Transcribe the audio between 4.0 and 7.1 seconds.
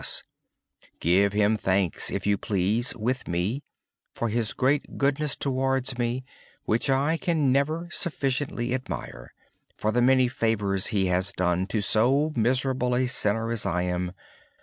for His great goodness towards me, which